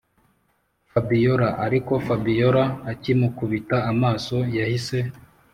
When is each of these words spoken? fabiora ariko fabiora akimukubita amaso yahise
fabiora 0.91 1.47
ariko 1.65 1.93
fabiora 2.05 2.63
akimukubita 2.91 3.77
amaso 3.91 4.35
yahise 4.57 4.99